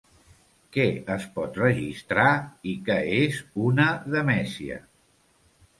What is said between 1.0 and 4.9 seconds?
es pot registrar i què és una demesia?